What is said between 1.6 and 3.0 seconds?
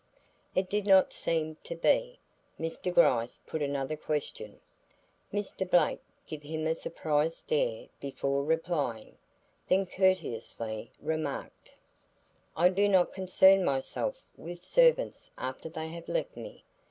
to be, Mr.